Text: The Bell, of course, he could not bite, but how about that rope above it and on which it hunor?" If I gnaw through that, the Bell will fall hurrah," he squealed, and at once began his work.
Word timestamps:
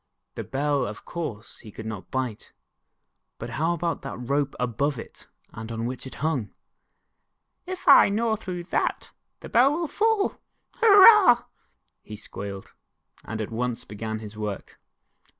The 0.33 0.43
Bell, 0.43 0.87
of 0.87 1.05
course, 1.05 1.59
he 1.59 1.69
could 1.71 1.85
not 1.85 2.09
bite, 2.09 2.53
but 3.37 3.51
how 3.51 3.73
about 3.75 4.01
that 4.01 4.17
rope 4.17 4.55
above 4.59 4.97
it 4.97 5.27
and 5.53 5.71
on 5.71 5.85
which 5.85 6.07
it 6.07 6.15
hunor?" 6.15 6.49
If 7.67 7.87
I 7.87 8.09
gnaw 8.09 8.35
through 8.35 8.63
that, 8.73 9.11
the 9.41 9.49
Bell 9.49 9.71
will 9.73 9.87
fall 9.87 10.41
hurrah," 10.77 11.43
he 12.01 12.15
squealed, 12.15 12.73
and 13.23 13.39
at 13.41 13.51
once 13.51 13.85
began 13.85 14.17
his 14.17 14.35
work. 14.35 14.79